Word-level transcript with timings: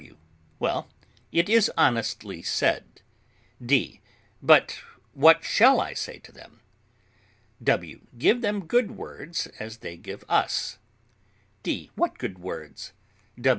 W. 0.01 0.17
Well, 0.57 0.89
it 1.31 1.47
is 1.47 1.69
honestly 1.77 2.41
said. 2.41 3.03
D. 3.63 4.01
But 4.41 4.79
what 5.13 5.43
shall 5.43 5.79
I 5.79 5.93
say 5.93 6.17
to 6.17 6.31
them? 6.31 6.59
W. 7.63 8.07
Give 8.17 8.41
them 8.41 8.65
good 8.65 8.97
words, 8.97 9.45
as 9.59 9.77
they 9.77 9.97
give 9.97 10.23
us. 10.27 10.79
D. 11.61 11.91
What 11.93 12.17
good 12.17 12.39
words? 12.39 12.93